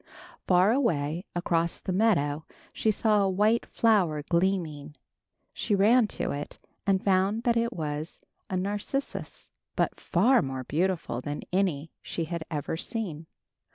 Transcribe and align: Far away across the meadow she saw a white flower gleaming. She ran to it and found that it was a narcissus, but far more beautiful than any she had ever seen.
Far 0.47 0.71
away 0.71 1.25
across 1.35 1.79
the 1.79 1.91
meadow 1.93 2.43
she 2.73 2.89
saw 2.89 3.21
a 3.21 3.29
white 3.29 3.67
flower 3.67 4.23
gleaming. 4.27 4.95
She 5.53 5.75
ran 5.75 6.07
to 6.17 6.31
it 6.31 6.57
and 6.87 7.03
found 7.03 7.43
that 7.43 7.55
it 7.55 7.71
was 7.71 8.19
a 8.49 8.57
narcissus, 8.57 9.51
but 9.75 9.99
far 9.99 10.41
more 10.41 10.63
beautiful 10.63 11.21
than 11.21 11.43
any 11.53 11.91
she 12.01 12.23
had 12.25 12.43
ever 12.49 12.77
seen. 12.77 13.27